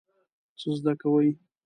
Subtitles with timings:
[0.59, 1.29] څه زده کوئ؟